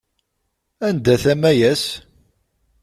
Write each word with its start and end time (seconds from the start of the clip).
Anda-t 0.87 1.25
Amayas? 1.33 1.83